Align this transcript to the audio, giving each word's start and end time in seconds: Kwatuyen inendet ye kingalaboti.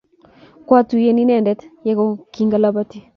Kwatuyen 0.65 1.21
inendet 1.23 1.59
ye 1.85 1.93
kingalaboti. 2.33 2.99